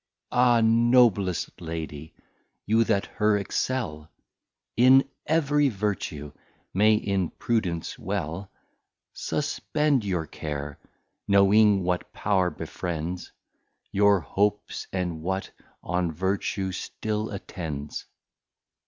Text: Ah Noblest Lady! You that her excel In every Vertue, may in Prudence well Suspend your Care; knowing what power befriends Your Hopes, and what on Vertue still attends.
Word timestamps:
Ah 0.31 0.61
Noblest 0.63 1.61
Lady! 1.61 2.15
You 2.65 2.83
that 2.85 3.05
her 3.05 3.37
excel 3.37 4.09
In 4.75 5.07
every 5.27 5.69
Vertue, 5.69 6.31
may 6.73 6.95
in 6.95 7.29
Prudence 7.29 7.99
well 7.99 8.49
Suspend 9.13 10.03
your 10.03 10.25
Care; 10.25 10.79
knowing 11.27 11.83
what 11.83 12.13
power 12.13 12.49
befriends 12.49 13.31
Your 13.91 14.21
Hopes, 14.21 14.87
and 14.91 15.21
what 15.21 15.51
on 15.83 16.11
Vertue 16.11 16.71
still 16.71 17.29
attends. 17.29 18.05